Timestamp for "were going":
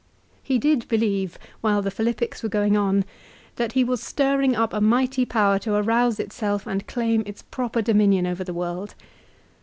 2.41-2.75